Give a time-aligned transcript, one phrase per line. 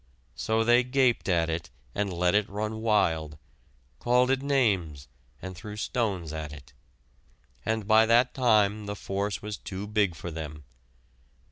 [0.33, 3.37] So they gaped at it and let it run wild,
[3.99, 5.07] called it names,
[5.43, 6.73] and threw stones at it.
[7.67, 10.63] And by that time the force was too big for them.